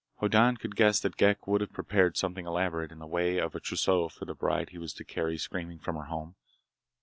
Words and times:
Hoddan 0.19 0.57
could 0.57 0.75
guess 0.75 0.99
that 1.01 1.15
Ghek 1.15 1.45
would 1.45 1.61
have 1.61 1.73
prepared 1.73 2.17
something 2.17 2.47
elaborate 2.47 2.91
in 2.91 2.97
the 2.97 3.05
way 3.05 3.37
of 3.37 3.53
a 3.53 3.59
trousseau 3.59 4.09
for 4.09 4.25
the 4.25 4.33
bride 4.33 4.69
he 4.71 4.79
was 4.79 4.95
to 4.95 5.03
carry 5.03 5.37
screaming 5.37 5.77
from 5.77 5.95
her 5.95 6.05
home. 6.05 6.33